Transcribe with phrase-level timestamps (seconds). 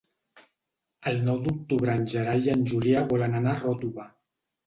[1.11, 4.09] El nou d'octubre en Gerai i en Julià volen anar a Ròtova.